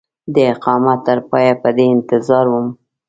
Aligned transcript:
د 0.33 0.35
اقامت 0.53 0.99
تر 1.07 1.19
پایه 1.29 1.53
په 1.61 1.69
دې 1.77 1.85
انتظار 1.95 2.45
وم. 2.49 2.67